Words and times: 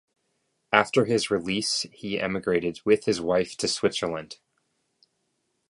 After 0.73 1.05
his 1.05 1.29
release 1.29 1.85
he 1.93 2.19
emigrated 2.19 2.79
with 2.83 3.05
his 3.05 3.21
wife 3.21 3.55
to 3.57 3.67
Switzerland. 3.67 4.39